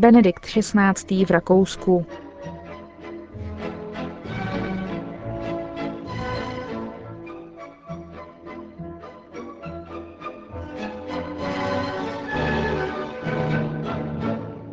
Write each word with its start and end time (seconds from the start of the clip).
Benedikt 0.00 0.46
XVI. 0.46 1.24
v 1.24 1.30
Rakousku. 1.30 2.06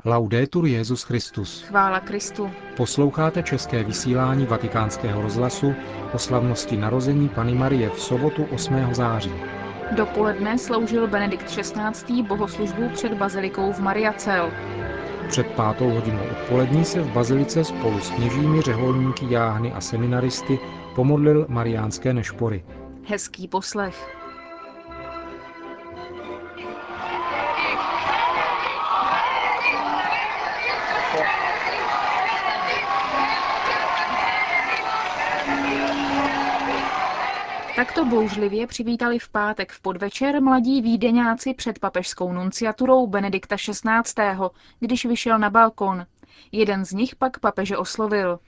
Laudetur 0.06 0.66
Jezus 0.66 1.04
Christus. 1.04 1.62
Chvála 1.62 2.00
Kristu. 2.00 2.52
Posloucháte 2.78 3.44
české 3.44 3.84
vysílání 3.84 4.46
Vatikánského 4.46 5.22
rozhlasu 5.22 5.74
o 6.14 6.18
slavnosti 6.18 6.78
narození 6.78 7.30
Pany 7.30 7.56
Marie 7.56 7.90
v 7.90 8.00
sobotu 8.00 8.44
8. 8.52 8.94
září. 8.94 9.34
Dopoledne 9.92 10.58
sloužil 10.58 11.08
Benedikt 11.08 11.46
XVI. 11.46 12.24
bohoslužbu 12.24 12.90
před 12.90 13.14
bazilikou 13.14 13.74
v 13.74 13.80
Mariacel. 13.80 14.52
Před 15.28 15.48
pátou 15.48 15.90
hodinou 15.90 16.28
odpolední 16.32 16.86
se 16.86 17.02
v 17.02 17.12
bazilice 17.12 17.64
spolu 17.64 18.02
s 18.02 18.10
kněžími, 18.10 18.62
řeholníky, 18.62 19.26
jáhny 19.30 19.74
a 19.74 19.82
seminaristy 19.82 20.60
pomodlil 20.96 21.46
mariánské 21.50 22.14
nešpory. 22.14 22.66
Hezký 23.08 23.48
poslech. 23.48 24.27
Takto 37.78 38.06
bouřlivě 38.06 38.68
přivítali 38.68 39.20
v 39.20 39.30
pátek 39.30 39.72
v 39.72 39.82
podvečer 39.82 40.42
mladí 40.42 40.82
vídeňáci 40.82 41.54
před 41.54 41.80
papežskou 41.80 42.34
nunciaturou 42.34 43.08
Benedikta 43.08 43.56
XVI., 43.56 44.34
když 44.80 45.06
vyšel 45.06 45.40
na 45.40 45.50
balkon. 45.50 46.06
Jeden 46.52 46.86
z 46.86 46.92
nich 46.92 47.16
pak 47.16 47.40
papeže 47.40 47.78
oslovil. 47.78 48.40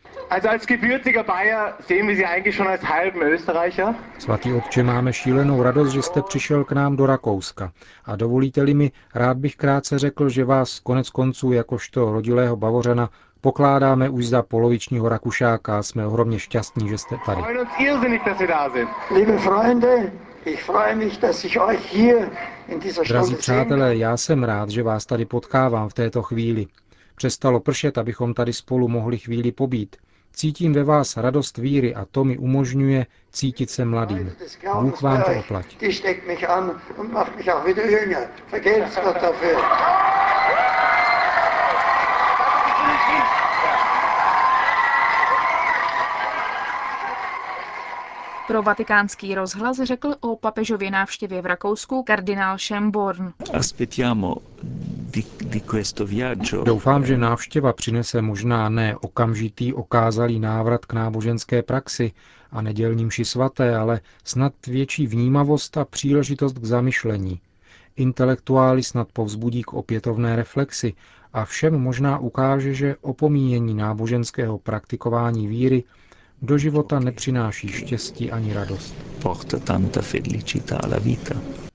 Svatý 4.20 4.54
otče, 4.54 4.84
máme 4.84 5.14
šílenou 5.14 5.64
radost, 5.64 5.92
že 5.92 6.02
jste 6.02 6.22
přišel 6.22 6.64
k 6.64 6.72
nám 6.72 6.96
do 6.96 7.06
Rakouska. 7.06 7.72
A 8.06 8.16
dovolíte-li 8.16 8.74
mi, 8.74 8.92
rád 9.16 9.38
bych 9.38 9.56
krátce 9.56 10.00
řekl, 10.00 10.30
že 10.30 10.46
vás 10.46 10.80
konec 10.80 11.10
konců 11.10 11.52
jakožto 11.52 12.12
rodilého 12.12 12.56
Bavořana 12.56 13.10
pokládáme 13.42 14.10
už 14.10 14.28
za 14.28 14.42
polovičního 14.44 15.10
Rakušáka 15.10 15.80
a 15.80 15.84
jsme 15.84 16.08
ohromně 16.08 16.40
šťastní, 16.40 16.90
že 16.90 16.98
jste 16.98 17.16
tady. 17.26 17.42
Drazí 23.08 23.36
přátelé, 23.36 23.96
já 23.96 24.18
jsem 24.18 24.44
rád, 24.44 24.70
že 24.70 24.84
vás 24.84 25.06
tady 25.06 25.26
potkávám 25.26 25.90
v 25.90 25.94
této 25.94 26.22
chvíli. 26.22 26.68
Přestalo 27.16 27.60
pršet, 27.60 27.98
abychom 27.98 28.34
tady 28.34 28.54
spolu 28.54 28.88
mohli 28.88 29.18
chvíli 29.18 29.52
pobít. 29.52 29.96
Cítím 30.34 30.74
ve 30.74 30.84
vás 30.84 31.18
radost 31.18 31.58
víry 31.58 31.96
a 31.96 32.06
to 32.12 32.24
mi 32.24 32.38
umožňuje 32.38 33.06
cítit 33.32 33.70
se 33.70 33.86
mladým. 33.86 34.32
Bůh 34.82 35.02
vám 35.02 35.24
to 35.24 35.32
oplať. 35.40 35.78
Pro 48.50 48.64
vatikánský 48.64 49.36
rozhlas 49.36 49.78
řekl 49.84 50.16
o 50.20 50.36
papežově 50.36 50.92
návštěvě 50.92 51.42
v 51.42 51.46
Rakousku 51.46 52.04
kardinál 52.04 52.58
Schemborn. 52.58 53.34
Doufám, 56.64 57.06
že 57.06 57.18
návštěva 57.18 57.74
přinese 57.74 58.22
možná 58.22 58.70
ne 58.70 58.96
okamžitý 58.96 59.74
okázalý 59.74 60.40
návrat 60.40 60.86
k 60.86 60.94
náboženské 60.94 61.64
praxi 61.64 62.12
a 62.52 62.62
nedělním 62.62 63.08
mši 63.08 63.26
svaté, 63.26 63.76
ale 63.76 64.02
snad 64.24 64.54
větší 64.68 65.08
vnímavost 65.08 65.78
a 65.78 65.86
příležitost 65.86 66.60
k 66.60 66.66
zamyšlení. 66.66 67.40
Intelektuály 67.96 68.84
snad 68.84 69.08
povzbudí 69.14 69.64
k 69.64 69.74
opětovné 69.74 70.36
reflexi 70.36 70.94
a 71.34 71.46
všem 71.46 71.74
možná 71.74 72.18
ukáže, 72.20 72.74
že 72.74 72.96
opomíjení 73.02 73.74
náboženského 73.74 74.58
praktikování 74.58 75.48
víry 75.48 75.84
do 76.42 76.58
života 76.58 77.00
nepřináší 77.00 77.68
štěstí 77.68 78.32
ani 78.32 78.54
radost. 78.54 78.96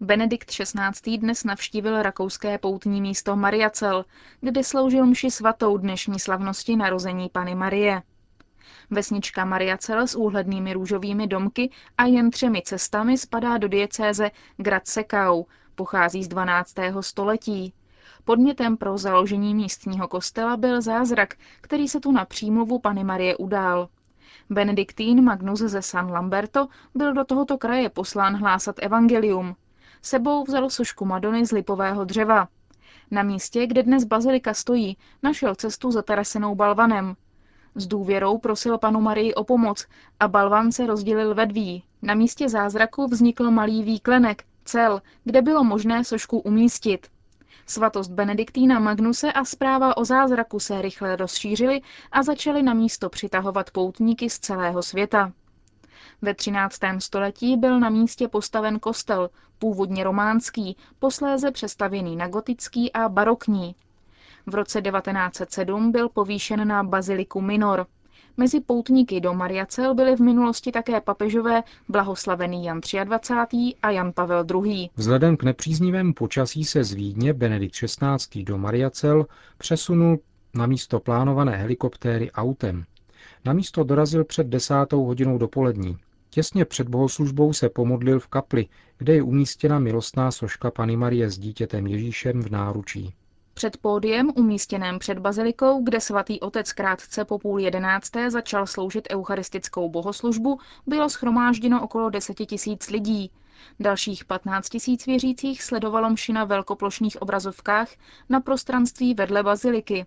Benedikt 0.01 0.51
XVI. 0.51 1.19
dnes 1.19 1.45
navštívil 1.45 2.03
rakouské 2.03 2.59
poutní 2.59 3.01
místo 3.01 3.37
Mariacel, 3.37 4.05
kde 4.41 4.65
sloužil 4.65 5.07
mši 5.07 5.31
svatou 5.31 5.77
dnešní 5.77 6.19
slavnosti 6.19 6.77
narození 6.77 7.29
Pany 7.29 7.55
Marie. 7.55 8.03
Vesnička 8.91 9.45
Mariacel 9.45 10.07
s 10.07 10.15
úhlednými 10.15 10.73
růžovými 10.73 11.27
domky 11.27 11.71
a 11.99 12.05
jen 12.05 12.31
třemi 12.31 12.63
cestami 12.65 13.19
spadá 13.19 13.59
do 13.59 13.69
diecéze 13.69 14.31
Gradsekau, 14.57 15.45
pochází 15.75 16.25
z 16.25 16.29
12. 16.29 16.75
století. 17.01 17.75
Podnětem 18.25 18.77
pro 18.77 18.99
založení 18.99 19.55
místního 19.55 20.09
kostela 20.09 20.57
byl 20.57 20.83
zázrak, 20.83 21.35
který 21.61 21.89
se 21.89 22.01
tu 22.01 22.13
na 22.13 22.25
přímluvu 22.25 22.79
Pany 22.79 23.05
Marie 23.05 23.37
udál. 23.37 23.89
Benediktín 24.51 25.25
Magnus 25.25 25.59
ze 25.61 25.83
San 25.83 26.11
Lamberto 26.11 26.69
byl 26.95 27.13
do 27.13 27.25
tohoto 27.25 27.59
kraje 27.59 27.89
poslán 27.89 28.37
hlásat 28.37 28.77
evangelium. 28.79 29.57
Sebou 30.03 30.45
vzal 30.45 30.71
sošku 30.71 31.05
Madony 31.05 31.47
z 31.47 31.53
lipového 31.53 32.05
dřeva. 32.05 32.49
Na 33.11 33.23
místě, 33.23 33.67
kde 33.67 33.83
dnes 33.83 34.05
bazilika 34.05 34.55
stojí, 34.55 34.97
našel 35.23 35.55
cestu 35.55 35.91
zatarasenou 35.91 36.55
balvanem. 36.55 37.17
S 37.75 37.87
důvěrou 37.87 38.39
prosil 38.39 38.79
panu 38.79 39.01
Marii 39.01 39.35
o 39.35 39.45
pomoc 39.45 39.87
a 40.21 40.29
balvan 40.29 40.73
se 40.73 40.87
rozdělil 40.87 41.35
ve 41.35 41.47
dví. 41.47 41.85
Na 42.03 42.15
místě 42.15 42.49
zázraku 42.49 43.07
vznikl 43.07 43.51
malý 43.51 43.83
výklenek, 43.83 44.45
cel, 44.65 45.03
kde 45.25 45.43
bylo 45.43 45.65
možné 45.65 46.05
sošku 46.05 46.39
umístit. 46.39 47.07
Svatost 47.67 48.11
Benediktína 48.11 48.79
Magnuse 48.79 49.33
a 49.33 49.45
zpráva 49.45 49.97
o 49.97 50.05
zázraku 50.05 50.61
se 50.61 50.83
rychle 50.83 51.17
rozšířily 51.17 51.81
a 52.13 52.23
začaly 52.23 52.63
na 52.63 52.75
místo 52.75 53.09
přitahovat 53.09 53.71
poutníky 53.71 54.31
z 54.31 54.39
celého 54.39 54.83
světa. 54.83 55.33
Ve 56.23 56.35
13. 56.35 56.79
století 56.99 57.57
byl 57.57 57.81
na 57.81 57.91
místě 57.91 58.29
postaven 58.29 58.79
kostel, 58.79 59.31
původně 59.59 60.05
románský, 60.05 60.77
posléze 60.99 61.51
přestavěný 61.51 62.17
na 62.17 62.29
gotický 62.29 62.93
a 62.93 63.09
barokní. 63.09 63.75
V 64.47 64.55
roce 64.55 64.83
1907 64.83 65.93
byl 65.93 66.09
povýšen 66.09 66.69
na 66.69 66.83
baziliku 66.83 67.41
Minor. 67.41 67.87
Mezi 68.37 68.61
poutníky 68.61 69.21
do 69.21 69.35
Mariacel 69.35 69.95
byly 69.95 70.17
v 70.17 70.21
minulosti 70.21 70.73
také 70.73 71.01
papežové 71.01 71.63
blahoslavený 71.89 72.65
Jan 72.65 72.81
23. 73.05 73.57
a 73.83 73.91
Jan 73.91 74.13
Pavel 74.13 74.45
II. 74.65 74.91
Vzhledem 74.97 75.37
k 75.37 75.43
nepříznivému 75.43 76.13
počasí 76.13 76.65
se 76.65 76.85
z 76.85 76.93
Vídně 76.93 77.33
Benedikt 77.33 77.75
XVI. 77.75 78.45
do 78.45 78.59
Mariacel 78.59 79.27
přesunul 79.59 80.19
na 80.55 80.67
místo 80.67 81.01
plánované 81.01 81.57
helikoptéry 81.57 82.31
autem. 82.33 82.85
Na 83.45 83.53
místo 83.53 83.85
dorazil 83.85 84.25
před 84.25 84.47
desátou 84.47 85.05
hodinou 85.05 85.39
dopolední. 85.39 85.97
Těsně 86.31 86.65
před 86.65 86.89
bohoslužbou 86.89 87.53
se 87.53 87.69
pomodlil 87.69 88.21
v 88.21 88.27
kapli, 88.27 88.67
kde 88.99 89.15
je 89.15 89.23
umístěna 89.23 89.79
milostná 89.79 90.31
soška 90.31 90.71
Pany 90.71 90.97
Marie 90.97 91.31
s 91.31 91.39
dítětem 91.39 91.87
Ježíšem 91.87 92.43
v 92.43 92.51
náručí. 92.51 93.15
Před 93.55 93.77
pódiem, 93.77 94.33
umístěném 94.37 94.99
před 94.99 95.19
bazilikou, 95.19 95.83
kde 95.83 96.01
svatý 96.01 96.41
otec 96.41 96.73
krátce 96.73 97.25
po 97.25 97.39
půl 97.39 97.59
jedenácté 97.59 98.31
začal 98.31 98.67
sloužit 98.67 99.09
eucharistickou 99.11 99.89
bohoslužbu, 99.89 100.59
bylo 100.87 101.09
schromážděno 101.09 101.83
okolo 101.83 102.11
deseti 102.11 102.47
tisíc 102.47 102.91
lidí. 102.91 103.31
Dalších 103.81 104.25
15 104.25 104.69
tisíc 104.69 105.07
věřících 105.07 105.63
sledovalo 105.63 106.11
mši 106.11 106.33
na 106.33 106.45
velkoplošných 106.45 107.23
obrazovkách 107.23 107.89
na 108.29 108.41
prostranství 108.41 109.15
vedle 109.15 109.43
baziliky. 109.43 110.07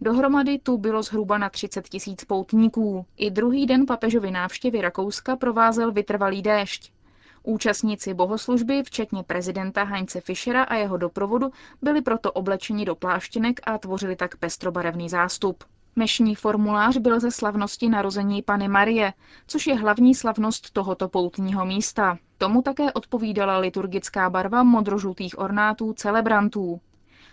Dohromady 0.00 0.58
tu 0.58 0.78
bylo 0.78 1.02
zhruba 1.02 1.38
na 1.38 1.50
30 1.50 1.88
tisíc 1.88 2.24
poutníků. 2.24 3.06
I 3.16 3.30
druhý 3.30 3.66
den 3.66 3.86
papežovy 3.86 4.30
návštěvy 4.30 4.80
Rakouska 4.80 5.36
provázel 5.36 5.92
vytrvalý 5.92 6.42
déšť. 6.42 6.92
Účastníci 7.42 8.14
bohoslužby, 8.14 8.82
včetně 8.82 9.22
prezidenta 9.22 9.84
Heinze 9.84 10.20
Fischera 10.20 10.62
a 10.62 10.74
jeho 10.74 10.96
doprovodu, 10.96 11.50
byli 11.82 12.02
proto 12.02 12.32
oblečeni 12.32 12.84
do 12.84 12.94
pláštěnek 12.94 13.60
a 13.64 13.78
tvořili 13.78 14.16
tak 14.16 14.36
pestrobarevný 14.36 15.08
zástup. 15.08 15.64
Mešní 15.96 16.34
formulář 16.34 16.96
byl 16.96 17.20
ze 17.20 17.30
slavnosti 17.30 17.88
narození 17.88 18.42
Pany 18.42 18.68
Marie, 18.68 19.12
což 19.46 19.66
je 19.66 19.74
hlavní 19.74 20.14
slavnost 20.14 20.70
tohoto 20.70 21.08
poutního 21.08 21.64
místa. 21.64 22.18
Tomu 22.38 22.62
také 22.62 22.92
odpovídala 22.92 23.58
liturgická 23.58 24.30
barva 24.30 24.62
modrožlutých 24.62 25.38
ornátů 25.38 25.92
celebrantů. 25.92 26.80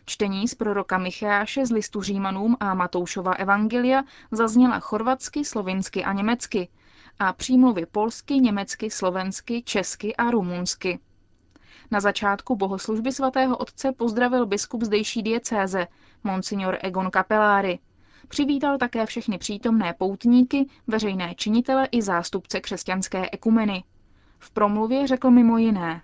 Čtení 0.06 0.48
z 0.48 0.56
proroka 0.56 0.98
Micháše 0.98 1.66
z 1.66 1.72
listu 1.72 2.02
Římanům 2.02 2.58
a 2.60 2.74
Matoušova 2.74 3.34
evangelia 3.34 4.04
zazněla 4.32 4.80
chorvatsky, 4.80 5.46
slovinsky 5.46 6.04
a 6.04 6.14
německy, 6.14 6.68
a 7.20 7.34
přímluvy 7.34 7.86
polsky, 7.86 8.34
německy, 8.34 8.90
slovensky, 8.90 9.64
česky 9.64 10.16
a 10.16 10.32
rumunsky. 10.32 11.00
Na 11.92 12.00
začátku 12.00 12.56
bohoslužby 12.56 13.12
svatého 13.12 13.58
otce 13.58 13.92
pozdravil 13.92 14.46
biskup 14.46 14.84
zdejší 14.84 15.24
diecéze, 15.24 15.88
monsignor 16.24 16.78
Egon 16.82 17.10
Capellári. 17.14 17.80
Přivítal 18.28 18.78
také 18.78 19.06
všechny 19.06 19.38
přítomné 19.38 19.94
poutníky, 19.94 20.66
veřejné 20.88 21.36
činitele 21.36 21.88
i 21.92 22.02
zástupce 22.02 22.60
křesťanské 22.60 23.30
ekumeny. 23.32 23.84
V 24.40 24.52
promluvě 24.52 25.08
řekl 25.08 25.32
mimo 25.32 25.58
jiné. 25.58 26.02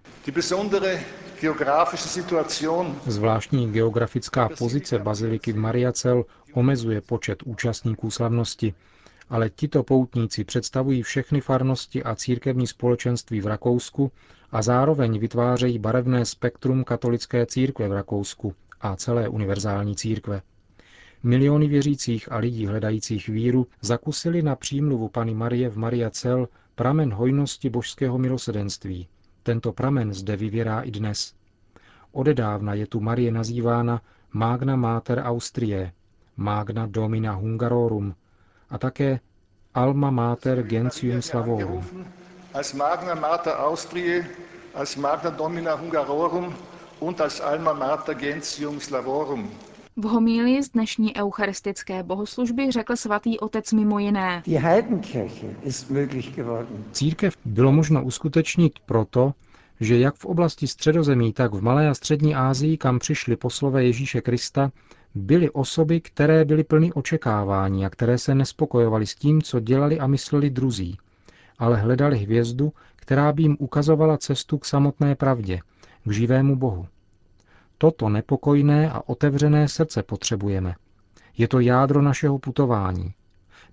Zvláštní 3.05 3.71
geografická 3.71 4.49
pozice 4.57 4.99
baziliky 4.99 5.53
v 5.53 5.57
Mariacel 5.57 6.23
omezuje 6.53 7.01
počet 7.01 7.43
účastníků 7.43 8.11
slavnosti, 8.11 8.73
ale 9.29 9.49
tito 9.49 9.83
poutníci 9.83 10.43
představují 10.43 11.03
všechny 11.03 11.41
farnosti 11.41 12.03
a 12.03 12.15
církevní 12.15 12.67
společenství 12.67 13.41
v 13.41 13.47
Rakousku 13.47 14.11
a 14.51 14.61
zároveň 14.61 15.19
vytvářejí 15.19 15.79
barevné 15.79 16.25
spektrum 16.25 16.83
katolické 16.83 17.45
církve 17.45 17.87
v 17.87 17.93
Rakousku 17.93 18.55
a 18.81 18.95
celé 18.95 19.27
univerzální 19.27 19.95
církve. 19.95 20.41
Miliony 21.23 21.67
věřících 21.67 22.31
a 22.31 22.37
lidí 22.37 22.65
hledajících 22.65 23.27
víru 23.29 23.67
zakusili 23.81 24.41
na 24.41 24.55
přímluvu 24.55 25.09
Pany 25.09 25.33
Marie 25.33 25.69
v 25.69 25.77
Maria 25.77 26.09
Cel 26.09 26.47
pramen 26.75 27.13
hojnosti 27.13 27.69
božského 27.69 28.17
milosedenství. 28.17 29.07
Tento 29.43 29.73
pramen 29.73 30.13
zde 30.13 30.35
vyvěrá 30.35 30.81
i 30.81 30.91
dnes. 30.91 31.33
Odedávna 32.11 32.73
je 32.73 32.87
tu 32.87 32.99
Marie 32.99 33.31
nazývána 33.31 34.01
Magna 34.33 34.75
Mater 34.75 35.19
Austrie, 35.19 35.91
Magna 36.37 36.85
Domina 36.85 37.31
Hungarorum 37.33 38.15
a 38.73 38.77
také 38.77 39.19
Alma 39.73 40.11
Mater 40.11 40.63
Gentium 40.63 41.21
Slavorum. 41.21 41.85
Als 42.53 42.73
Magna 42.73 43.15
Mater 43.15 43.53
Austrie, 43.53 44.25
als 44.73 44.95
Magna 44.95 45.29
Domina 45.29 45.75
Hungarorum 45.77 46.53
und 46.99 47.21
als 47.21 47.41
Alma 47.41 47.73
Mater 47.73 48.15
Gentium 48.15 48.79
Slavorum. 48.79 49.49
V 49.95 50.03
homílii 50.05 50.63
z 50.63 50.69
dnešní 50.69 51.15
eucharistické 51.17 52.03
bohoslužby 52.03 52.71
řekl 52.71 52.95
svatý 52.95 53.39
otec 53.39 53.73
mimo 53.73 53.99
jiné. 53.99 54.43
Církev 56.91 57.37
bylo 57.45 57.71
možno 57.71 58.03
uskutečnit 58.03 58.79
proto, 58.85 59.33
že 59.79 59.99
jak 59.99 60.15
v 60.15 60.25
oblasti 60.25 60.67
středozemí, 60.67 61.33
tak 61.33 61.53
v 61.53 61.61
Malé 61.61 61.89
a 61.89 61.93
střední 61.93 62.35
Asii, 62.35 62.77
kam 62.77 62.99
přišli 62.99 63.35
poslové 63.35 63.83
Ježíše 63.83 64.21
Krista, 64.21 64.71
byly 65.15 65.49
osoby, 65.49 66.01
které 66.01 66.45
byly 66.45 66.63
plny 66.63 66.93
očekávání 66.93 67.85
a 67.85 67.89
které 67.89 68.17
se 68.17 68.35
nespokojovaly 68.35 69.05
s 69.05 69.15
tím, 69.15 69.41
co 69.41 69.59
dělali 69.59 69.99
a 69.99 70.07
mysleli 70.07 70.49
druzí, 70.49 70.97
ale 71.59 71.77
hledali 71.77 72.17
hvězdu, 72.17 72.73
která 72.95 73.31
by 73.33 73.41
jim 73.41 73.57
ukazovala 73.59 74.17
cestu 74.17 74.57
k 74.57 74.65
samotné 74.65 75.15
pravdě, 75.15 75.59
k 76.03 76.11
živému 76.11 76.55
Bohu. 76.55 76.87
Toto 77.77 78.09
nepokojné 78.09 78.91
a 78.91 79.01
otevřené 79.09 79.67
srdce 79.67 80.03
potřebujeme. 80.03 80.75
Je 81.37 81.47
to 81.47 81.59
jádro 81.59 82.01
našeho 82.01 82.39
putování. 82.39 83.13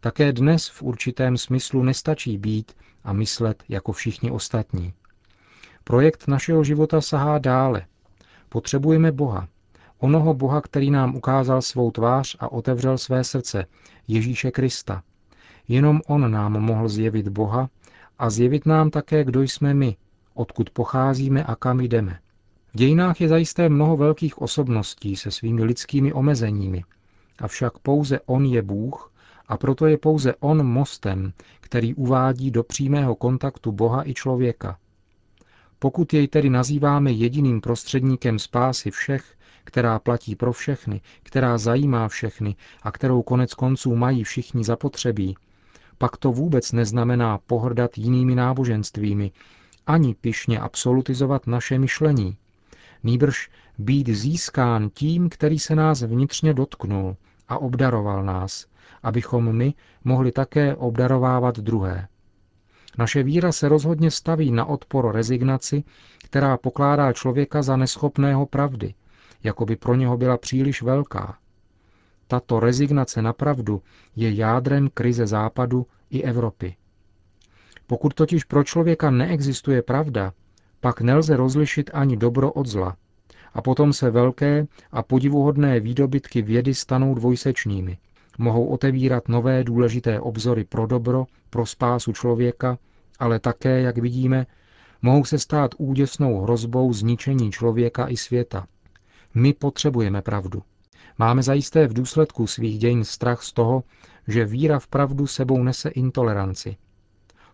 Také 0.00 0.32
dnes 0.32 0.69
v 0.69 0.82
určitém 0.82 1.37
smyslu 1.37 1.82
nestačí 1.82 2.38
být 2.38 2.72
a 3.04 3.12
myslet 3.12 3.62
jako 3.69 3.92
všichni 3.92 4.31
ostatní. 4.31 4.92
Projekt 5.84 6.28
našeho 6.28 6.64
života 6.64 7.00
sahá 7.00 7.38
dále. 7.38 7.87
Potřebujeme 8.48 9.12
Boha. 9.12 9.48
Onoho 10.00 10.35
Boha, 10.35 10.61
který 10.61 10.91
nám 10.91 11.17
ukázal 11.17 11.62
svou 11.62 11.91
tvář 11.91 12.37
a 12.41 12.52
otevřel 12.52 12.99
své 12.99 13.25
srdce, 13.25 13.67
Ježíše 14.08 14.50
Krista. 14.50 15.02
Jenom 15.69 16.00
On 16.06 16.31
nám 16.31 16.52
mohl 16.52 16.88
zjevit 16.88 17.29
Boha 17.29 17.69
a 18.19 18.31
zjevit 18.31 18.67
nám 18.67 18.91
také, 18.91 19.25
kdo 19.25 19.43
jsme 19.43 19.75
my, 19.75 19.97
odkud 20.35 20.70
pocházíme 20.70 21.44
a 21.44 21.55
kam 21.55 21.81
jdeme. 21.81 22.19
V 22.75 22.76
dějinách 22.79 23.20
je 23.20 23.29
zajisté 23.29 23.69
mnoho 23.69 23.97
velkých 23.97 24.43
osobností 24.43 25.17
se 25.17 25.31
svými 25.31 25.64
lidskými 25.64 26.12
omezeními, 26.12 26.85
avšak 27.38 27.79
pouze 27.79 28.20
On 28.26 28.44
je 28.44 28.62
Bůh 28.62 29.12
a 29.49 29.56
proto 29.56 29.87
je 29.87 29.99
pouze 29.99 30.35
On 30.41 30.67
mostem, 30.67 31.32
který 31.61 31.94
uvádí 31.94 32.50
do 32.50 32.62
přímého 32.62 33.14
kontaktu 33.14 33.73
Boha 33.73 34.08
i 34.08 34.14
člověka. 34.14 34.79
Pokud 35.79 36.14
jej 36.14 36.29
tedy 36.29 36.50
nazýváme 36.50 37.12
jediným 37.12 37.61
prostředníkem 37.61 38.38
spásy 38.38 38.91
všech, 38.91 39.37
která 39.64 39.98
platí 39.98 40.36
pro 40.36 40.52
všechny, 40.52 41.00
která 41.22 41.58
zajímá 41.58 42.08
všechny 42.08 42.56
a 42.82 42.92
kterou 42.92 43.22
konec 43.22 43.54
konců 43.54 43.96
mají 43.96 44.24
všichni 44.24 44.64
zapotřebí, 44.64 45.36
pak 45.98 46.16
to 46.16 46.32
vůbec 46.32 46.72
neznamená 46.72 47.38
pohrdat 47.46 47.98
jinými 47.98 48.34
náboženstvími, 48.34 49.32
ani 49.86 50.14
pišně 50.14 50.60
absolutizovat 50.60 51.46
naše 51.46 51.78
myšlení. 51.78 52.36
Nýbrž 53.02 53.50
být 53.78 54.08
získán 54.08 54.90
tím, 54.94 55.28
který 55.28 55.58
se 55.58 55.74
nás 55.74 56.02
vnitřně 56.02 56.54
dotknul 56.54 57.16
a 57.48 57.58
obdaroval 57.58 58.24
nás, 58.24 58.66
abychom 59.02 59.56
my 59.56 59.74
mohli 60.04 60.32
také 60.32 60.76
obdarovávat 60.76 61.58
druhé. 61.58 62.08
Naše 62.98 63.22
víra 63.22 63.52
se 63.52 63.68
rozhodně 63.68 64.10
staví 64.10 64.50
na 64.50 64.64
odpor 64.64 65.14
rezignaci, 65.14 65.84
která 66.24 66.56
pokládá 66.56 67.12
člověka 67.12 67.62
za 67.62 67.76
neschopného 67.76 68.46
pravdy, 68.46 68.94
jako 69.42 69.66
by 69.66 69.76
pro 69.76 69.94
něho 69.94 70.16
byla 70.16 70.38
příliš 70.38 70.82
velká. 70.82 71.38
Tato 72.26 72.60
rezignace 72.60 73.22
na 73.22 73.32
pravdu 73.32 73.82
je 74.16 74.34
jádrem 74.34 74.88
krize 74.94 75.26
Západu 75.26 75.87
i 76.10 76.22
Evropy. 76.22 76.76
Pokud 77.87 78.14
totiž 78.14 78.44
pro 78.44 78.64
člověka 78.64 79.10
neexistuje 79.10 79.82
pravda, 79.82 80.32
pak 80.81 81.00
nelze 81.00 81.37
rozlišit 81.37 81.90
ani 81.94 82.16
dobro 82.16 82.52
od 82.52 82.66
zla. 82.66 82.96
A 83.54 83.62
potom 83.62 83.92
se 83.92 84.10
velké 84.10 84.66
a 84.92 85.02
podivuhodné 85.02 85.81
výdobytky 85.81 86.42
vědy 86.42 86.75
stanou 86.75 87.14
dvojsečnými. 87.14 87.98
Mohou 88.38 88.66
otevírat 88.66 89.28
nové 89.28 89.64
důležité 89.64 90.20
obzory 90.20 90.64
pro 90.64 90.87
dobro, 90.87 91.26
pro 91.50 91.66
spásu 91.66 92.12
člověka, 92.12 92.78
ale 93.19 93.38
také, 93.38 93.81
jak 93.81 93.98
vidíme, 93.98 94.46
mohou 95.02 95.25
se 95.25 95.38
stát 95.38 95.75
úděsnou 95.78 96.40
hrozbou 96.40 96.92
zničení 96.92 97.50
člověka 97.52 98.08
i 98.08 98.16
světa. 98.16 98.66
My 99.34 99.52
potřebujeme 99.52 100.22
pravdu. 100.22 100.62
Máme 101.18 101.42
zajisté 101.42 101.86
v 101.86 101.92
důsledku 101.92 102.46
svých 102.46 102.78
dějin 102.78 103.04
strach 103.04 103.42
z 103.42 103.52
toho, 103.52 103.82
že 104.28 104.44
víra 104.44 104.78
v 104.78 104.87
pravdu 104.87 105.26
sebou 105.26 105.62
nese 105.62 105.88
intoleranci. 105.88 106.76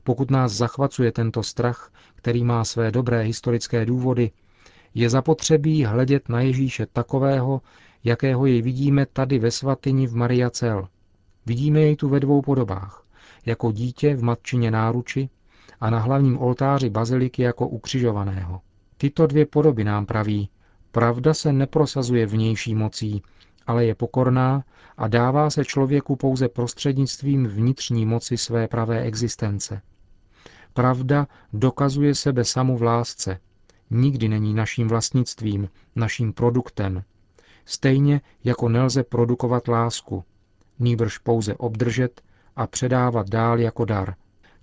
Pokud 0.04 0.30
nás 0.30 0.52
zachvacuje 0.52 1.12
tento 1.12 1.42
strach, 1.42 1.92
který 2.14 2.44
má 2.44 2.64
své 2.64 2.90
dobré 2.90 3.22
historické 3.22 3.86
důvody, 3.86 4.30
je 4.94 5.10
zapotřebí 5.10 5.84
hledět 5.84 6.28
na 6.28 6.40
Ježíše 6.40 6.86
takového, 6.86 7.60
jakého 8.04 8.46
jej 8.46 8.62
vidíme 8.62 9.06
tady 9.06 9.38
ve 9.38 9.50
svatyni 9.50 10.06
v 10.06 10.14
Maria 10.16 10.50
Cel. 10.50 10.88
Vidíme 11.46 11.80
jej 11.80 11.96
tu 11.96 12.08
ve 12.08 12.20
dvou 12.20 12.42
podobách. 12.42 13.04
Jako 13.46 13.72
dítě 13.72 14.14
v 14.14 14.22
matčině 14.22 14.70
náruči 14.70 15.28
a 15.80 15.90
na 15.90 15.98
hlavním 15.98 16.38
oltáři 16.38 16.90
baziliky 16.90 17.42
jako 17.42 17.68
ukřižovaného. 17.68 18.60
Tyto 18.96 19.26
dvě 19.26 19.46
podoby 19.46 19.84
nám 19.84 20.06
praví, 20.06 20.48
pravda 20.92 21.34
se 21.34 21.52
neprosazuje 21.52 22.26
vnější 22.26 22.74
mocí, 22.74 23.22
ale 23.66 23.84
je 23.84 23.94
pokorná 23.94 24.64
a 24.96 25.08
dává 25.08 25.50
se 25.50 25.64
člověku 25.64 26.16
pouze 26.16 26.48
prostřednictvím 26.48 27.46
vnitřní 27.46 28.06
moci 28.06 28.36
své 28.36 28.68
pravé 28.68 29.02
existence. 29.02 29.82
Pravda 30.72 31.26
dokazuje 31.52 32.14
sebe 32.14 32.44
samu 32.44 32.76
v 32.76 32.82
lásce. 32.82 33.38
Nikdy 33.90 34.28
není 34.28 34.54
naším 34.54 34.88
vlastnictvím, 34.88 35.68
naším 35.96 36.32
produktem. 36.32 37.02
Stejně 37.64 38.20
jako 38.44 38.68
nelze 38.68 39.02
produkovat 39.02 39.68
lásku, 39.68 40.24
nýbrž 40.78 41.18
pouze 41.18 41.54
obdržet 41.54 42.22
a 42.56 42.66
předávat 42.66 43.28
dál 43.28 43.60
jako 43.60 43.84
dar. 43.84 44.14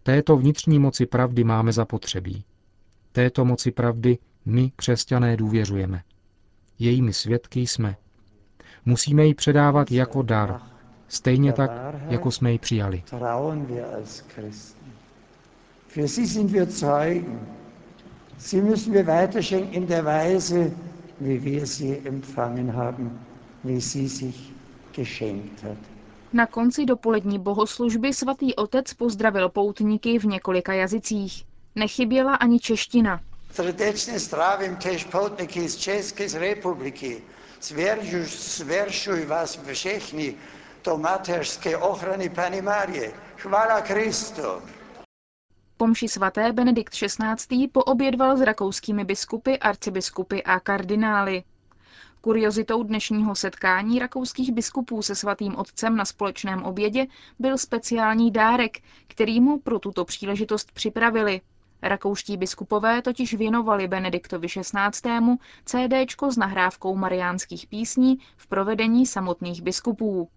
Této 0.03 0.37
vnitřní 0.37 0.79
moci 0.79 1.05
pravdy 1.05 1.43
máme 1.43 1.71
zapotřebí. 1.71 2.43
Této 3.11 3.45
moci 3.45 3.71
pravdy 3.71 4.17
my, 4.45 4.71
křesťané, 4.75 5.37
důvěřujeme. 5.37 6.03
Jejími 6.79 7.13
svědky 7.13 7.59
jsme. 7.59 7.95
Musíme 8.85 9.25
ji 9.25 9.33
předávat 9.33 9.91
jako 9.91 10.21
dar, 10.21 10.61
stejně 11.07 11.53
tak, 11.53 11.71
jako 12.09 12.31
jsme 12.31 12.51
ji 12.51 12.59
přijali. 12.59 13.03
Für 15.87 16.07
sie 16.07 16.27
sind 16.27 16.51
wir 16.51 16.65
Zeugen. 16.65 17.39
Sie 18.37 18.61
müssen 18.61 18.93
wir 18.93 19.05
weiterschenken 19.05 19.73
in 19.73 19.87
der 19.87 20.05
Weise, 20.05 20.71
wie 21.19 21.43
wir 21.43 21.65
sie 21.65 21.97
empfangen 22.07 22.75
haben, 22.75 23.19
wie 23.63 23.81
sie 23.81 24.07
sich 24.09 24.53
geschenkt 24.95 25.63
hat. 25.63 25.77
Na 26.33 26.45
konci 26.47 26.85
dopolední 26.85 27.39
bohoslužby 27.39 28.13
svatý 28.13 28.55
otec 28.55 28.93
pozdravil 28.93 29.49
poutníky 29.49 30.19
v 30.19 30.23
několika 30.25 30.73
jazycích. 30.73 31.45
Nechyběla 31.75 32.35
ani 32.35 32.59
čeština. 32.59 33.21
Srdečně 33.53 34.19
zdravím 34.19 34.75
tež 34.75 35.03
poutníky 35.03 35.69
z 35.69 35.75
České 35.75 36.39
republiky. 36.39 37.23
Zvěršuj 37.61 39.25
vás 39.25 39.59
všechny 39.71 40.35
do 40.83 40.97
mateřské 40.97 41.77
ochrany 41.77 42.29
Pany 42.29 42.61
Marie. 42.61 43.13
Chvála 43.37 43.81
Kristu. 43.81 44.41
pomši 45.77 46.07
svaté 46.07 46.53
Benedikt 46.53 46.93
XVI. 46.93 47.67
poobědval 47.67 48.37
s 48.37 48.41
rakouskými 48.41 49.05
biskupy, 49.05 49.57
arcibiskupy 49.57 50.43
a 50.43 50.59
kardinály. 50.59 51.43
Kuriozitou 52.21 52.83
dnešního 52.83 53.35
setkání 53.35 53.99
rakouských 53.99 54.51
biskupů 54.51 55.01
se 55.01 55.15
svatým 55.15 55.55
otcem 55.55 55.95
na 55.95 56.05
společném 56.05 56.63
obědě 56.63 57.05
byl 57.39 57.57
speciální 57.57 58.31
dárek, 58.31 58.77
který 59.07 59.41
mu 59.41 59.59
pro 59.59 59.79
tuto 59.79 60.05
příležitost 60.05 60.71
připravili. 60.71 61.41
Rakouští 61.83 62.37
biskupové 62.37 63.01
totiž 63.01 63.33
věnovali 63.33 63.87
Benediktovi 63.87 64.47
XVI. 64.47 65.37
CDčko 65.65 66.31
s 66.31 66.37
nahrávkou 66.37 66.95
mariánských 66.95 67.67
písní 67.67 68.17
v 68.37 68.47
provedení 68.47 69.05
samotných 69.05 69.61
biskupů. 69.61 70.29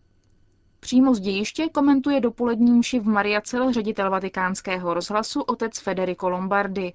Přímo 0.81 1.15
z 1.15 1.21
dějiště 1.21 1.69
komentuje 1.73 2.21
dopolední 2.21 2.79
mši 2.79 3.01
v 3.01 3.07
Mariacel 3.07 3.73
ředitel 3.73 4.11
vatikánského 4.11 4.95
rozhlasu 4.95 5.41
otec 5.41 5.79
Federico 5.79 6.29
Lombardi. 6.29 6.93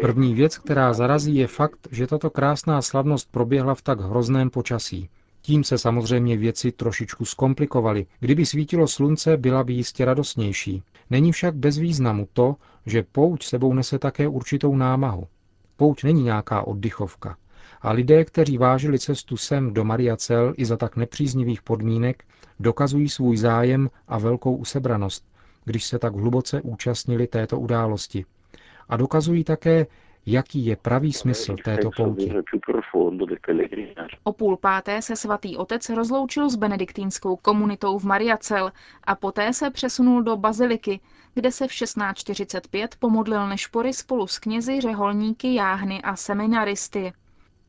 První 0.00 0.34
věc, 0.34 0.58
která 0.58 0.92
zarazí, 0.92 1.36
je 1.36 1.46
fakt, 1.46 1.88
že 1.90 2.06
tato 2.06 2.30
krásná 2.30 2.82
slavnost 2.82 3.32
proběhla 3.32 3.74
v 3.74 3.82
tak 3.82 4.00
hrozném 4.00 4.50
počasí. 4.50 5.08
Tím 5.42 5.64
se 5.64 5.78
samozřejmě 5.78 6.36
věci 6.36 6.72
trošičku 6.72 7.24
zkomplikovaly. 7.24 8.06
Kdyby 8.20 8.46
svítilo 8.46 8.88
slunce, 8.88 9.36
byla 9.36 9.64
by 9.64 9.72
jistě 9.72 10.04
radostnější. 10.04 10.82
Není 11.10 11.32
však 11.32 11.54
bez 11.54 11.78
významu 11.78 12.28
to, 12.32 12.56
že 12.86 13.02
pouť 13.02 13.44
sebou 13.44 13.74
nese 13.74 13.98
také 13.98 14.28
určitou 14.28 14.76
námahu. 14.76 15.26
Pouť 15.76 16.04
není 16.04 16.22
nějaká 16.22 16.62
oddychovka. 16.62 17.36
A 17.82 17.92
lidé, 17.92 18.24
kteří 18.24 18.58
vážili 18.58 18.98
cestu 18.98 19.36
sem 19.36 19.74
do 19.74 19.84
Mariacel 19.84 20.54
i 20.56 20.64
za 20.64 20.76
tak 20.76 20.96
nepříznivých 20.96 21.62
podmínek, 21.62 22.24
dokazují 22.60 23.08
svůj 23.08 23.36
zájem 23.36 23.90
a 24.08 24.18
velkou 24.18 24.56
usebranost, 24.56 25.26
když 25.64 25.84
se 25.84 25.98
tak 25.98 26.14
hluboce 26.14 26.62
účastnili 26.62 27.26
této 27.26 27.60
události. 27.60 28.24
A 28.88 28.96
dokazují 28.96 29.44
také, 29.44 29.86
jaký 30.26 30.66
je 30.66 30.76
pravý 30.76 31.12
smysl 31.12 31.56
této 31.64 31.90
pouti. 31.96 32.32
O 34.24 34.32
půl 34.32 34.56
páté 34.56 35.02
se 35.02 35.16
svatý 35.16 35.56
otec 35.56 35.88
rozloučil 35.88 36.50
s 36.50 36.56
benediktínskou 36.56 37.36
komunitou 37.36 37.98
v 37.98 38.04
Mariacel 38.04 38.72
a 39.04 39.14
poté 39.14 39.52
se 39.52 39.70
přesunul 39.70 40.22
do 40.22 40.36
baziliky, 40.36 41.00
kde 41.34 41.52
se 41.52 41.68
v 41.68 41.72
1645 41.72 42.96
pomodlil 42.98 43.48
nešpory 43.48 43.92
spolu 43.92 44.26
s 44.26 44.38
knězi, 44.38 44.80
řeholníky, 44.80 45.54
jáhny 45.54 46.02
a 46.02 46.16
seminaristy. 46.16 47.12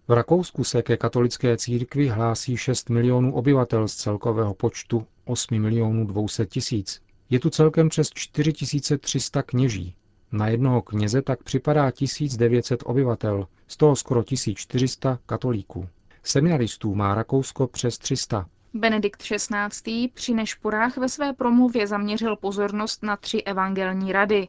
V 0.08 0.12
Rakousku 0.12 0.64
se 0.64 0.82
ke 0.82 0.98
katolické 0.98 1.58
církvi 1.58 2.08
hlásí 2.08 2.58
6 2.58 2.90
milionů 2.90 3.36
obyvatel 3.36 3.88
z 3.88 3.96
celkového 3.96 4.54
počtu 4.54 5.08
8 5.26 5.60
milionů 5.60 6.06
200 6.06 6.46
tisíc. 6.46 7.02
Je 7.30 7.40
tu 7.40 7.50
celkem 7.50 7.90
přes 7.90 8.10
4300 8.10 9.44
kněží. 9.44 9.96
Na 10.32 10.48
jednoho 10.48 10.82
kněze 10.82 11.22
tak 11.22 11.44
připadá 11.44 11.92
1900 11.92 12.84
obyvatel, 12.86 13.48
z 13.68 13.78
toho 13.78 13.96
skoro 13.96 14.24
1400 14.24 15.20
katolíků. 15.26 15.88
Seminaristů 16.24 16.96
má 16.96 17.16
Rakousko 17.16 17.68
přes 17.68 17.98
300. 17.98 18.46
Benedikt 18.74 19.22
XVI. 19.24 20.08
při 20.14 20.34
nešporách 20.34 20.98
ve 20.98 21.10
své 21.10 21.34
promluvě 21.34 21.88
zaměřil 21.88 22.36
pozornost 22.36 23.04
na 23.04 23.18
tři 23.18 23.42
evangelní 23.44 24.12
rady, 24.12 24.48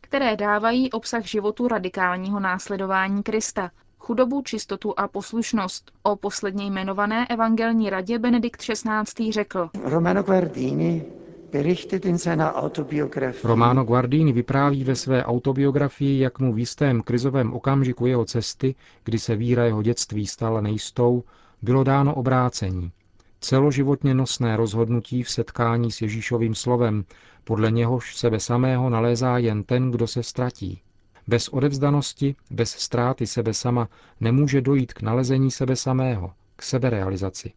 které 0.00 0.36
dávají 0.36 0.90
obsah 0.92 1.24
životu 1.24 1.68
radikálního 1.68 2.40
následování 2.40 3.22
Krista, 3.22 3.70
chudobu, 3.98 4.42
čistotu 4.42 4.94
a 4.96 5.08
poslušnost. 5.08 5.92
O 6.02 6.16
posledně 6.16 6.66
jmenované 6.66 7.26
evangelní 7.26 7.90
radě 7.90 8.18
Benedikt 8.18 8.60
XVI. 8.60 9.32
řekl. 9.32 9.70
Romano 9.82 10.22
Guardini 10.22 11.04
Romano 13.44 13.84
Guardini 13.84 14.32
vypráví 14.32 14.84
ve 14.84 14.94
své 14.94 15.24
autobiografii, 15.24 16.20
jak 16.20 16.38
mu 16.38 16.52
v 16.52 16.58
jistém 16.58 17.02
krizovém 17.02 17.54
okamžiku 17.54 18.06
jeho 18.06 18.24
cesty, 18.24 18.74
kdy 19.04 19.18
se 19.18 19.36
víra 19.36 19.64
jeho 19.64 19.82
dětství 19.82 20.26
stala 20.26 20.60
nejistou, 20.60 21.24
bylo 21.62 21.84
dáno 21.84 22.14
obrácení. 22.14 22.92
Celoživotně 23.40 24.14
nosné 24.14 24.56
rozhodnutí 24.56 25.22
v 25.22 25.30
setkání 25.30 25.92
s 25.92 26.02
Ježíšovým 26.02 26.54
slovem, 26.54 27.04
podle 27.44 27.70
něhož 27.70 28.16
sebe 28.16 28.40
samého 28.40 28.90
nalézá 28.90 29.38
jen 29.38 29.62
ten, 29.62 29.90
kdo 29.90 30.06
se 30.06 30.22
ztratí. 30.22 30.80
Bez 31.26 31.48
odevzdanosti, 31.48 32.34
bez 32.50 32.70
ztráty 32.70 33.26
sebe 33.26 33.54
sama 33.54 33.88
nemůže 34.20 34.60
dojít 34.60 34.92
k 34.92 35.02
nalezení 35.02 35.50
sebe 35.50 35.76
samého, 35.76 36.32
k 36.56 36.62
seberealizaci. 36.62 37.52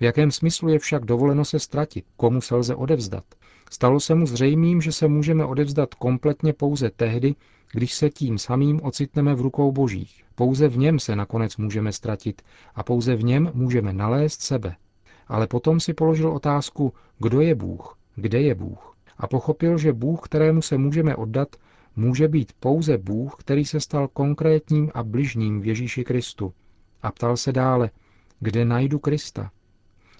V 0.00 0.02
jakém 0.02 0.30
smyslu 0.30 0.68
je 0.68 0.78
však 0.78 1.04
dovoleno 1.04 1.44
se 1.44 1.58
ztratit? 1.58 2.04
Komu 2.16 2.40
se 2.40 2.54
lze 2.54 2.74
odevzdat? 2.74 3.24
Stalo 3.70 4.00
se 4.00 4.14
mu 4.14 4.26
zřejmým, 4.26 4.80
že 4.80 4.92
se 4.92 5.08
můžeme 5.08 5.44
odevzdat 5.44 5.94
kompletně 5.94 6.52
pouze 6.52 6.90
tehdy, 6.90 7.34
když 7.72 7.94
se 7.94 8.10
tím 8.10 8.38
samým 8.38 8.80
ocitneme 8.82 9.34
v 9.34 9.40
rukou 9.40 9.72
božích. 9.72 10.24
Pouze 10.34 10.68
v 10.68 10.78
něm 10.78 10.98
se 10.98 11.16
nakonec 11.16 11.56
můžeme 11.56 11.92
ztratit 11.92 12.42
a 12.74 12.82
pouze 12.82 13.16
v 13.16 13.24
něm 13.24 13.50
můžeme 13.54 13.92
nalézt 13.92 14.42
sebe. 14.42 14.76
Ale 15.28 15.46
potom 15.46 15.80
si 15.80 15.94
položil 15.94 16.28
otázku, 16.28 16.92
kdo 17.18 17.40
je 17.40 17.54
Bůh, 17.54 17.98
kde 18.14 18.40
je 18.40 18.54
Bůh. 18.54 18.96
A 19.18 19.26
pochopil, 19.26 19.78
že 19.78 19.92
Bůh, 19.92 20.20
kterému 20.20 20.62
se 20.62 20.78
můžeme 20.78 21.16
oddat, 21.16 21.56
může 21.96 22.28
být 22.28 22.52
pouze 22.60 22.98
Bůh, 22.98 23.34
který 23.38 23.64
se 23.64 23.80
stal 23.80 24.08
konkrétním 24.08 24.90
a 24.94 25.02
bližním 25.02 25.60
v 25.60 25.66
Ježíši 25.66 26.04
Kristu. 26.04 26.52
A 27.02 27.12
ptal 27.12 27.36
se 27.36 27.52
dále, 27.52 27.90
kde 28.40 28.64
najdu 28.64 28.98
Krista? 28.98 29.50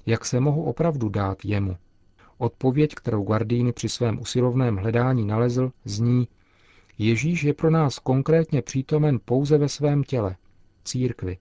Jak 0.06 0.24
se 0.24 0.40
mohu 0.40 0.64
opravdu 0.64 1.08
dát 1.08 1.44
jemu? 1.44 1.76
Odpověď, 2.38 2.94
kterou 2.94 3.22
Guardini 3.22 3.72
při 3.72 3.88
svém 3.88 4.20
usilovném 4.20 4.76
hledání 4.76 5.26
nalezl, 5.26 5.72
zní 5.84 6.28
Ježíš 6.98 7.42
je 7.42 7.54
pro 7.54 7.70
nás 7.70 7.98
konkrétně 7.98 8.62
přítomen 8.62 9.20
pouze 9.24 9.58
ve 9.58 9.68
svém 9.68 10.04
těle, 10.04 10.36
církvi. 10.84 11.38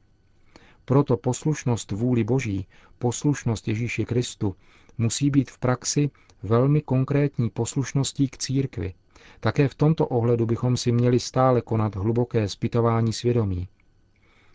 Proto 0.85 1.17
poslušnost 1.17 1.91
vůli 1.91 2.23
Boží, 2.23 2.67
poslušnost 2.99 3.67
Ježíši 3.67 4.05
Kristu, 4.05 4.55
musí 4.97 5.29
být 5.29 5.51
v 5.51 5.59
praxi 5.59 6.09
velmi 6.43 6.81
konkrétní 6.81 7.49
poslušností 7.49 8.27
k 8.27 8.37
církvi. 8.37 8.93
Také 9.39 9.67
v 9.67 9.75
tomto 9.75 10.07
ohledu 10.07 10.45
bychom 10.45 10.77
si 10.77 10.91
měli 10.91 11.19
stále 11.19 11.61
konat 11.61 11.95
hluboké 11.95 12.49
zpytování 12.49 13.13
svědomí. 13.13 13.67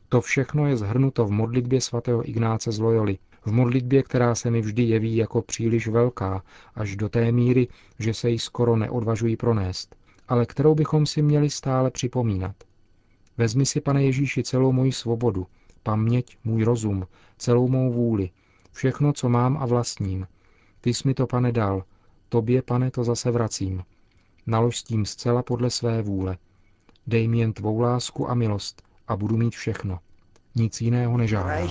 To 0.09 0.21
všechno 0.21 0.67
je 0.67 0.77
zhrnuto 0.77 1.27
v 1.27 1.31
modlitbě 1.31 1.81
svatého 1.81 2.29
Ignáce 2.29 2.73
z 2.73 2.79
Loyoli, 2.79 3.19
v 3.45 3.53
modlitbě, 3.53 4.03
která 4.03 4.35
se 4.35 4.51
mi 4.51 4.61
vždy 4.61 4.83
jeví 4.83 5.17
jako 5.17 5.43
příliš 5.43 5.89
velká, 5.89 6.43
až 6.75 6.97
do 6.97 7.09
té 7.09 7.33
míry, 7.33 7.69
že 7.99 8.15
se 8.15 8.31
ji 8.31 8.39
skoro 8.39 8.77
neodvažují 8.77 9.37
pronést, 9.37 9.97
ale 10.29 10.47
kterou 10.47 10.75
bychom 10.75 11.07
si 11.07 11.23
měli 11.23 11.51
stále 11.51 11.91
připomínat. 11.91 12.57
Vezmi 13.39 13.67
si, 13.67 13.81
pane 13.81 14.03
Ježíši, 14.05 14.43
celou 14.43 14.73
moji 14.73 14.93
svobodu, 14.93 15.47
paměť, 15.83 16.37
můj 16.45 16.65
rozum, 16.65 17.07
celou 17.39 17.69
mou 17.69 17.93
vůli, 17.93 18.31
všechno, 18.73 19.13
co 19.13 19.29
mám 19.29 19.57
a 19.57 19.67
vlastním. 19.67 20.27
Ty 20.81 20.95
jsi 20.95 21.09
mi 21.09 21.15
to, 21.15 21.27
pane, 21.27 21.53
dal, 21.53 21.85
tobě, 22.29 22.63
pane, 22.63 22.91
to 22.91 23.05
zase 23.05 23.31
vracím. 23.31 23.83
Nalož 24.47 24.79
s 24.79 24.83
tím 24.83 25.07
zcela 25.07 25.43
podle 25.43 25.71
své 25.71 26.03
vůle. 26.03 26.39
Dej 27.07 27.29
mi 27.29 27.39
jen 27.39 27.53
tvou 27.53 27.81
lásku 27.81 28.31
a 28.31 28.35
milost 28.35 28.83
a 29.09 29.17
budu 29.17 29.37
mít 29.37 29.55
všechno. 29.55 29.99
Nic 30.55 30.81
jiného 30.81 31.17
nežádám. 31.17 31.69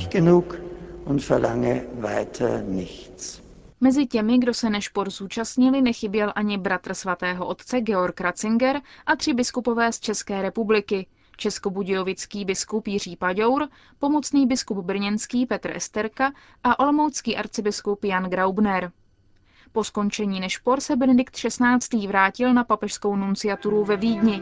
Mezi 3.82 4.06
těmi, 4.06 4.38
kdo 4.38 4.54
se 4.54 4.70
nešpor 4.70 5.10
zúčastnili, 5.10 5.82
nechyběl 5.82 6.34
ani 6.36 6.58
bratr 6.58 6.94
svatého 6.94 7.48
otce 7.48 7.82
Georg 7.82 8.22
Ratzinger 8.22 8.82
a 9.06 9.16
tři 9.16 9.34
biskupové 9.34 9.92
z 9.92 10.00
České 10.00 10.42
republiky. 10.42 11.08
Českobudějovický 11.38 12.46
biskup 12.46 12.88
Jiří 12.88 13.16
Paďour, 13.16 13.68
pomocný 14.00 14.48
biskup 14.48 14.78
brněnský 14.78 15.46
Petr 15.46 15.72
Esterka 15.76 16.32
a 16.64 16.80
olomoucký 16.80 17.38
arcibiskup 17.38 18.04
Jan 18.04 18.24
Graubner. 18.24 18.92
Po 19.72 19.84
skončení 19.84 20.40
nešpor 20.40 20.82
se 20.82 20.96
Benedikt 20.96 21.36
XVI. 21.36 22.08
vrátil 22.08 22.54
na 22.54 22.64
papežskou 22.64 23.16
nunciaturu 23.16 23.86
ve 23.86 23.98
Vídni. 23.98 24.42